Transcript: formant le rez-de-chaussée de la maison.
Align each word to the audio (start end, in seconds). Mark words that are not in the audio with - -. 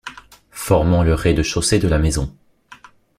formant 0.49 1.03
le 1.03 1.13
rez-de-chaussée 1.13 1.77
de 1.77 1.87
la 1.87 1.99
maison. 1.99 2.35